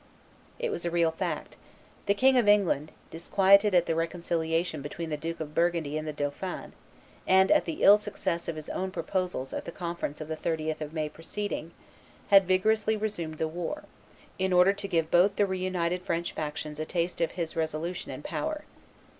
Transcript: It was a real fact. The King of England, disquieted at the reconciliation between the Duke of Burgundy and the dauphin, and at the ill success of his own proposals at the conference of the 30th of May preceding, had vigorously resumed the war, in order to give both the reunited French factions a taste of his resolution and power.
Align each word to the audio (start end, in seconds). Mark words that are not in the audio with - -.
It 0.57 0.71
was 0.71 0.83
a 0.83 0.89
real 0.89 1.11
fact. 1.11 1.57
The 2.07 2.15
King 2.15 2.35
of 2.35 2.47
England, 2.47 2.91
disquieted 3.11 3.75
at 3.75 3.85
the 3.85 3.93
reconciliation 3.93 4.81
between 4.81 5.11
the 5.11 5.15
Duke 5.15 5.39
of 5.39 5.53
Burgundy 5.53 5.95
and 5.95 6.07
the 6.07 6.11
dauphin, 6.11 6.73
and 7.27 7.51
at 7.51 7.65
the 7.65 7.83
ill 7.83 7.99
success 7.99 8.47
of 8.47 8.55
his 8.55 8.67
own 8.71 8.89
proposals 8.89 9.53
at 9.53 9.65
the 9.65 9.71
conference 9.71 10.19
of 10.19 10.27
the 10.27 10.35
30th 10.35 10.81
of 10.81 10.91
May 10.91 11.07
preceding, 11.07 11.71
had 12.29 12.47
vigorously 12.47 12.97
resumed 12.97 13.37
the 13.37 13.47
war, 13.47 13.83
in 14.39 14.51
order 14.51 14.73
to 14.73 14.87
give 14.87 15.11
both 15.11 15.35
the 15.35 15.45
reunited 15.45 16.01
French 16.01 16.31
factions 16.31 16.79
a 16.79 16.85
taste 16.85 17.21
of 17.21 17.33
his 17.33 17.55
resolution 17.55 18.11
and 18.11 18.23
power. 18.23 18.63